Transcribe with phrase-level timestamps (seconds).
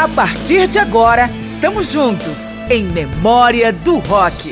[0.00, 4.50] A partir de agora, estamos juntos em Memória do Rock.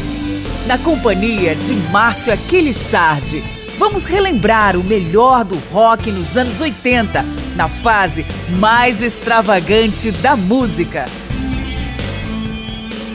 [0.67, 3.43] Na companhia de Márcio Aquiles Sardi,
[3.79, 7.25] vamos relembrar o melhor do rock nos anos 80,
[7.57, 8.27] na fase
[8.59, 11.07] mais extravagante da música.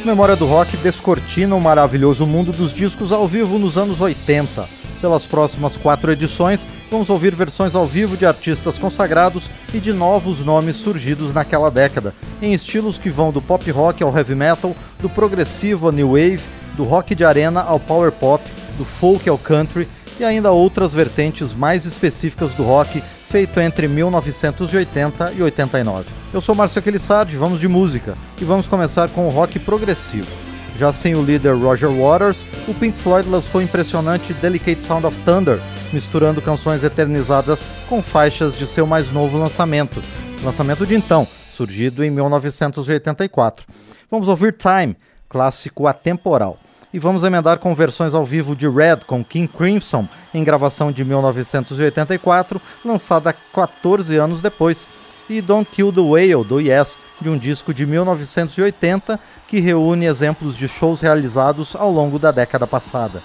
[0.04, 4.83] Memória do Rock descortina o maravilhoso mundo dos discos ao vivo nos anos 80.
[5.04, 10.40] Pelas próximas quatro edições, vamos ouvir versões ao vivo de artistas consagrados e de novos
[10.40, 15.10] nomes surgidos naquela década, em estilos que vão do pop rock ao heavy metal, do
[15.10, 16.40] progressivo ao new wave,
[16.78, 21.54] do rock de arena ao power pop, do folk ao country e ainda outras vertentes
[21.54, 26.06] mais específicas do rock feito entre 1980 e 89.
[26.34, 30.53] Eu sou Márcio Aquilissardi, vamos de música e vamos começar com o rock progressivo.
[30.78, 35.20] Já sem o líder Roger Waters, o Pink Floyd lançou o impressionante Delicate Sound of
[35.20, 35.60] Thunder,
[35.92, 40.02] misturando canções eternizadas com faixas de seu mais novo lançamento,
[40.44, 43.66] lançamento de então, surgido em 1984.
[44.10, 44.96] Vamos ouvir Time,
[45.30, 46.58] clássico atemporal.
[46.94, 51.04] E vamos emendar com versões ao vivo de Red com King Crimson, em gravação de
[51.04, 54.88] 1984, lançada 14 anos depois,
[55.28, 60.56] e Don't Kill the Whale do Yes, de um disco de 1980 que reúne exemplos
[60.56, 63.24] de shows realizados ao longo da década passada.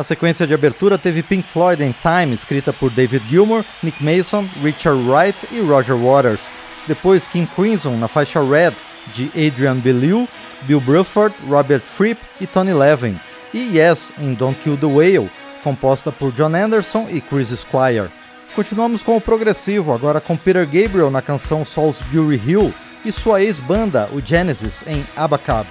[0.00, 4.48] A sequência de abertura teve Pink Floyd in Time, escrita por David Gilmour, Nick Mason,
[4.62, 6.50] Richard Wright e Roger Waters.
[6.88, 8.72] Depois King Crimson na faixa Red,
[9.14, 10.26] de Adrian Belew,
[10.62, 13.20] Bill Bruford, Robert Fripp e Tony Levin.
[13.52, 15.30] E Yes, em Don't Kill the Whale,
[15.62, 18.08] composta por John Anderson e Chris Squire.
[18.54, 22.72] Continuamos com o progressivo, agora com Peter Gabriel na canção Salisbury Hill
[23.04, 25.68] e sua ex-banda, o Genesis, em Abacab.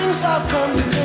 [0.00, 0.99] times I've come to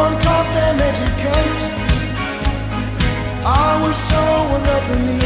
[0.00, 1.62] one taught them etiquette.
[3.44, 4.22] I was so
[4.56, 5.18] in love with me.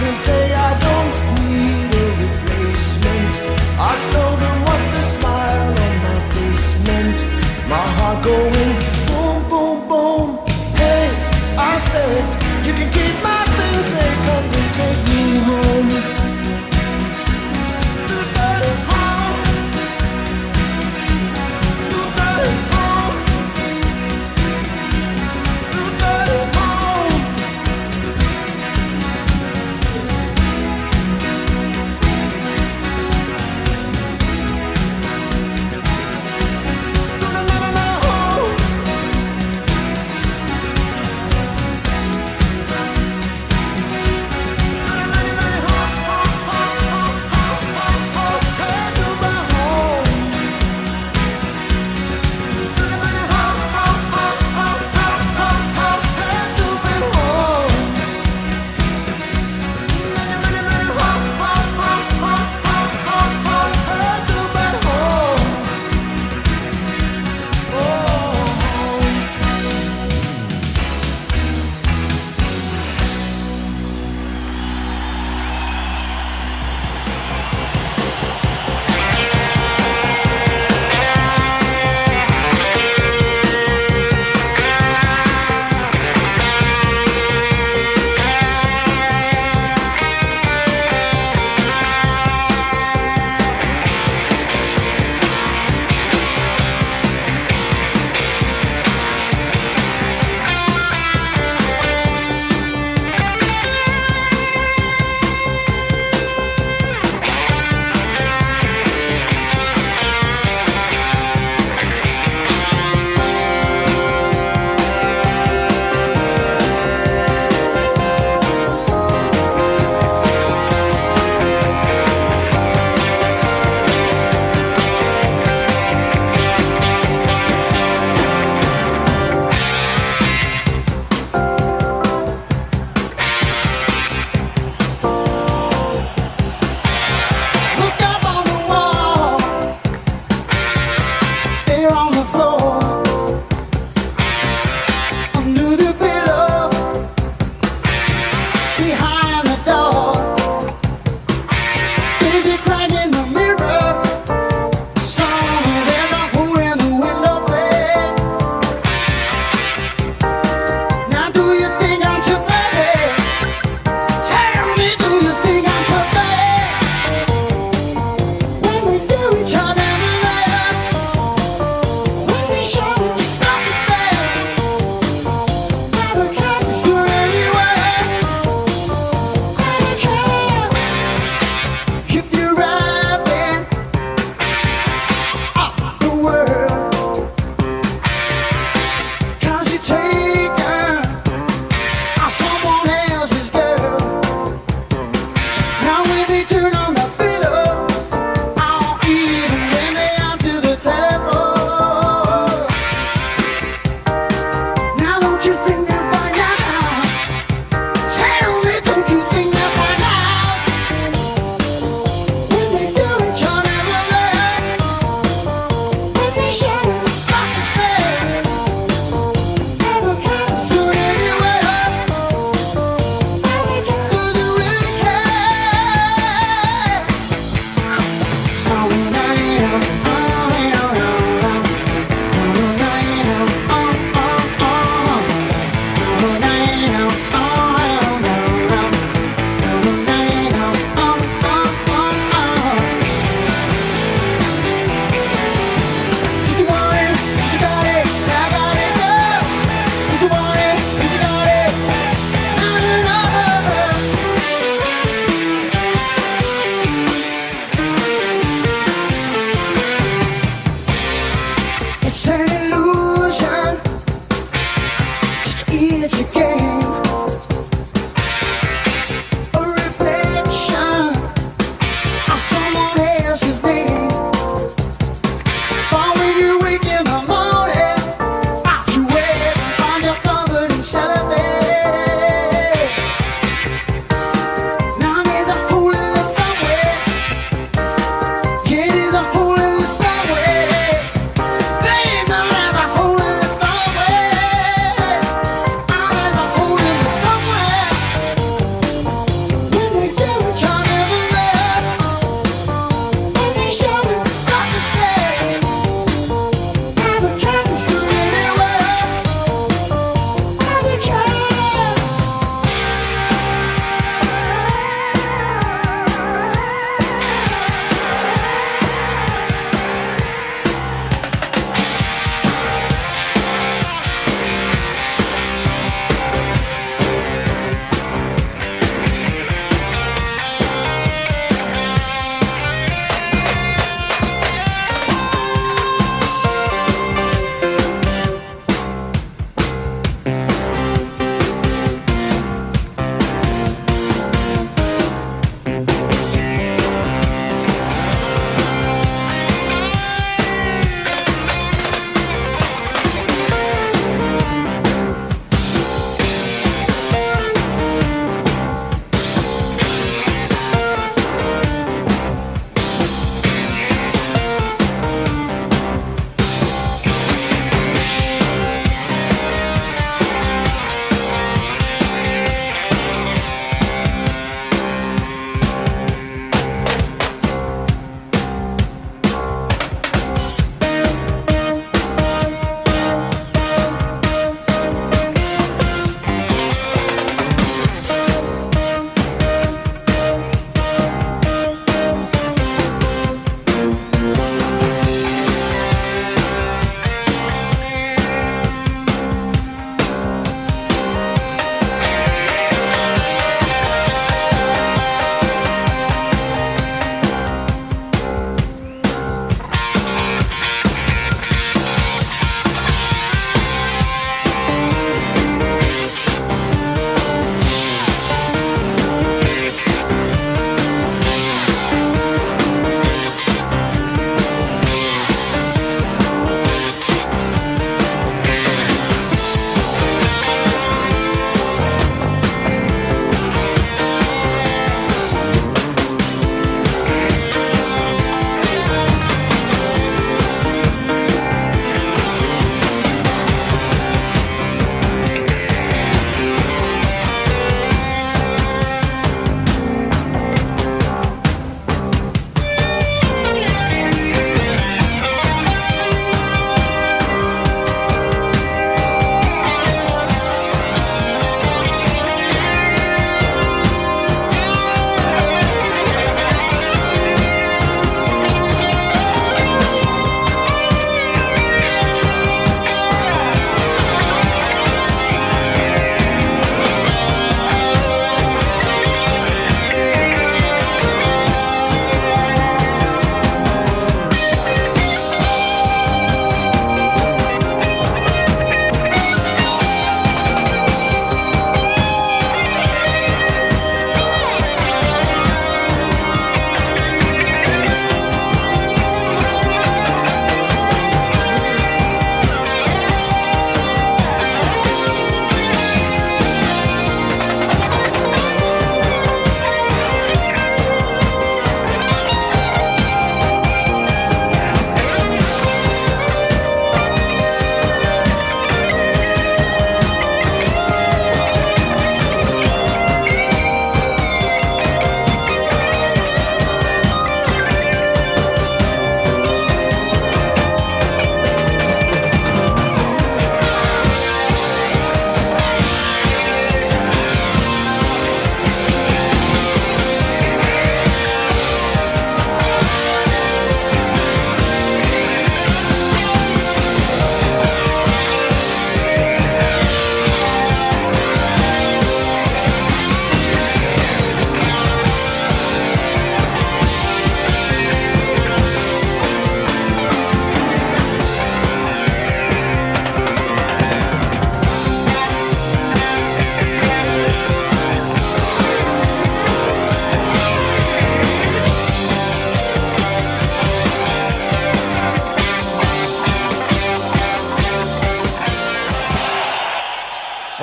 [0.00, 3.34] Today I don't need a replacement.
[3.90, 7.18] I showed them what the smile on my face meant.
[7.72, 8.93] My heart going.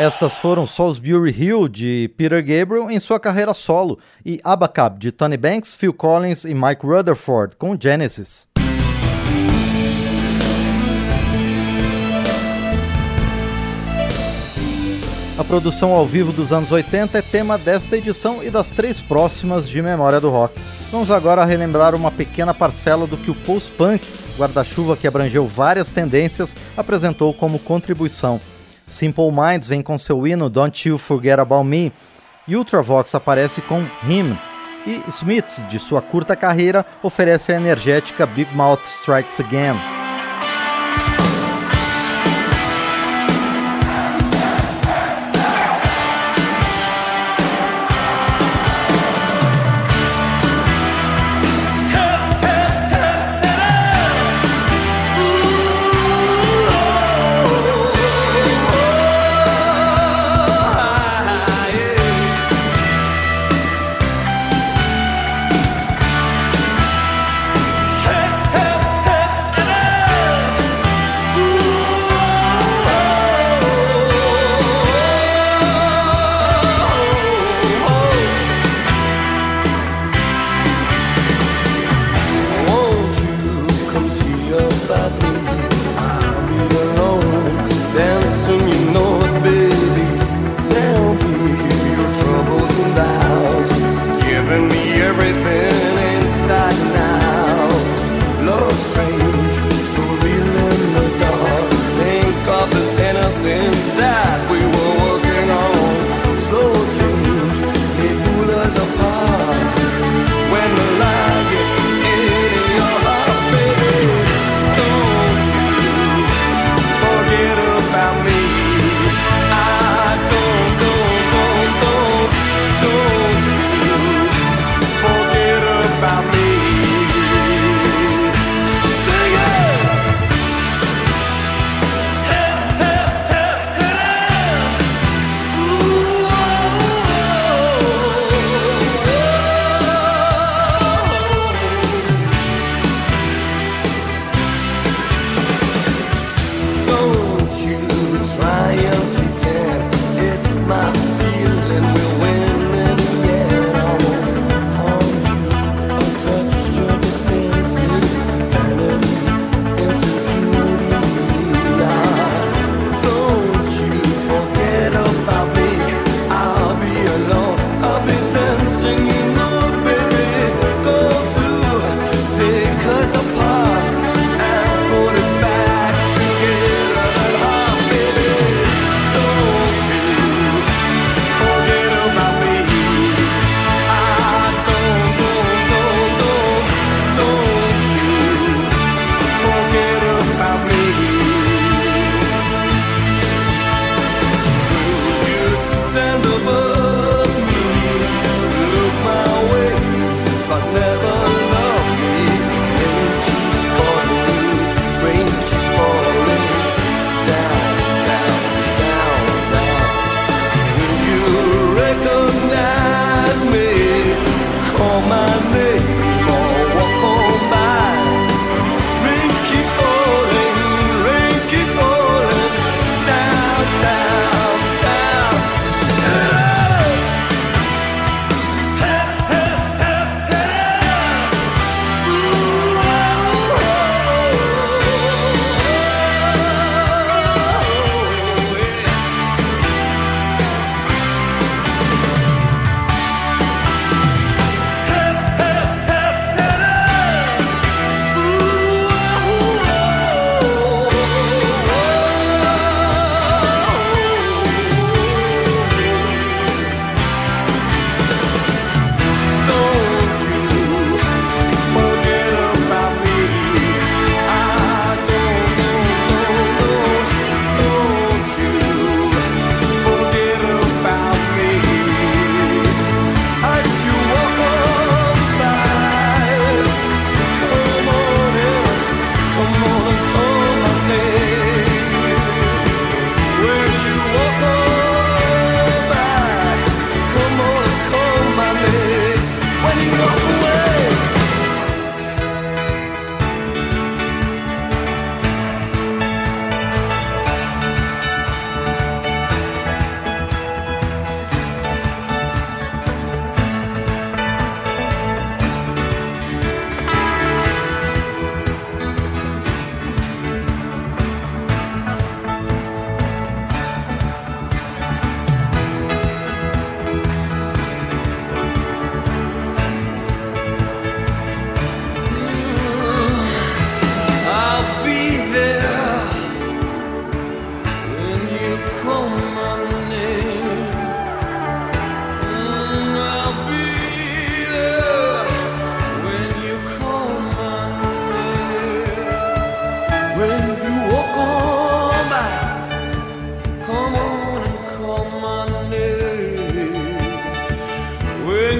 [0.01, 5.37] Estas foram Salisbury Hill de Peter Gabriel em sua carreira solo e Abacab de Tony
[5.37, 8.47] Banks, Phil Collins e Mike Rutherford com Genesis.
[15.37, 19.69] A produção ao vivo dos anos 80 é tema desta edição e das três próximas
[19.69, 20.59] de Memória do Rock.
[20.89, 26.55] Vamos agora relembrar uma pequena parcela do que o post-punk, guarda-chuva que abrangeu várias tendências,
[26.75, 28.41] apresentou como contribuição.
[28.85, 31.91] Simple Minds vem com seu hino Don't You Forget About Me,
[32.47, 34.37] e Ultravox aparece com Him,
[34.85, 40.00] e Smiths, de sua curta carreira, oferece a energética Big Mouth Strikes Again.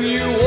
[0.04, 0.41] You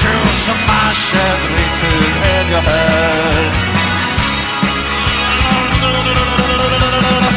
[0.00, 3.52] true, so mash everything in your head.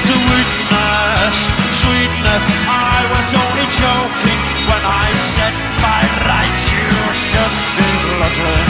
[0.09, 1.37] Sweetness,
[1.81, 4.39] sweetness, I was only joking
[4.69, 7.89] when I said by rights you should be
[8.21, 8.68] looking.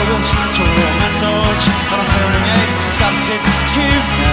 [0.00, 3.40] to roll my nose, but I'm hearing aid started
[3.74, 4.29] to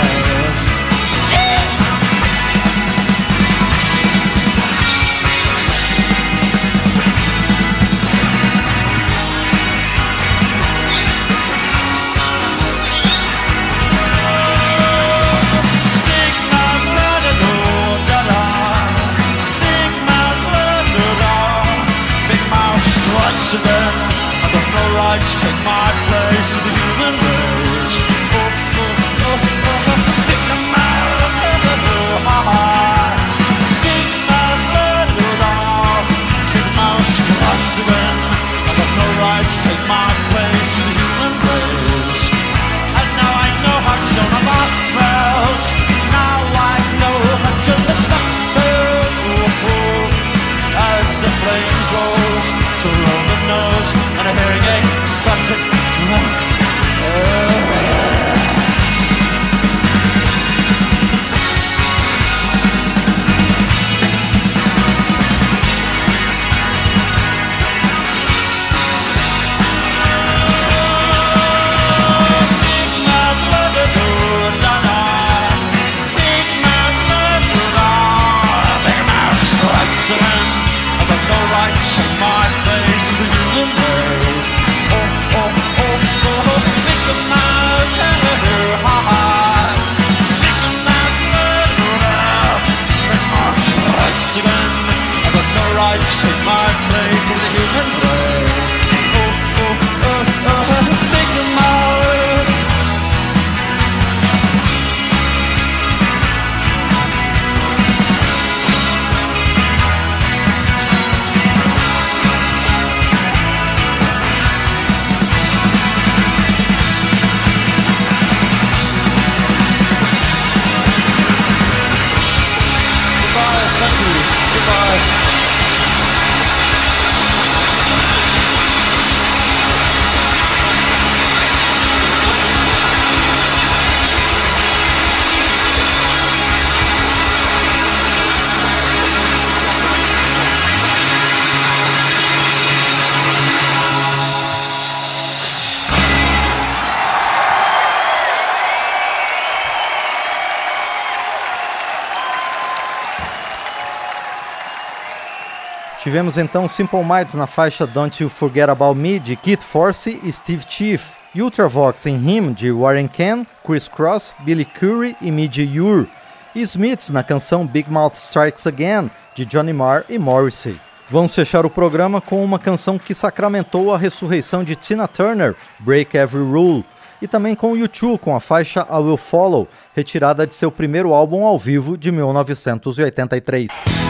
[156.18, 160.34] tivemos então Simple Minds na faixa Don't You Forget About Me de Keith Force e
[160.34, 166.10] Steve Chief, Ultravox em Him de Warren Ken, Chris Cross, Billy Currie e Midge Ure,
[166.56, 170.76] e Smiths na canção Big Mouth Strikes Again de Johnny Marr e Morrissey.
[171.08, 176.18] Vamos fechar o programa com uma canção que sacramentou a ressurreição de Tina Turner, Break
[176.18, 176.84] Every Rule,
[177.22, 181.46] e também com U2 com a faixa I Will Follow, retirada de seu primeiro álbum
[181.46, 184.07] ao vivo de 1983.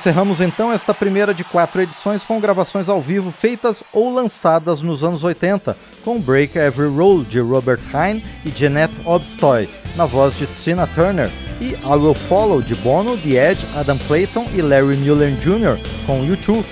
[0.00, 5.04] Encerramos então esta primeira de quatro edições com gravações ao vivo feitas ou lançadas nos
[5.04, 10.46] anos 80, com Break Every Rule de Robert Hine e Jeanette Obstoy, na voz de
[10.46, 11.30] Tina Turner,
[11.60, 15.78] e I Will Follow de Bono, The Edge, Adam Clayton e Larry Mullen Jr.
[16.06, 16.64] com U2.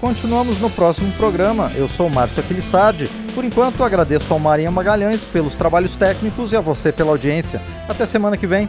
[0.00, 1.70] Continuamos no próximo programa.
[1.76, 3.08] Eu sou Márcio Aquilissardi.
[3.32, 7.62] Por enquanto, agradeço ao Marinha Magalhães pelos trabalhos técnicos e a você pela audiência.
[7.88, 8.68] Até semana que vem.